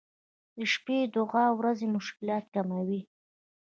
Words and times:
•د 0.57 0.59
شپې 0.73 0.97
دعا 1.15 1.45
د 1.53 1.55
ورځې 1.59 1.85
مشکلات 1.95 2.43
کموي. 2.55 3.01